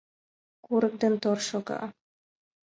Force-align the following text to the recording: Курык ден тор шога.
Курык 0.65 0.93
ден 1.01 1.13
тор 1.23 1.39
шога. 1.49 1.81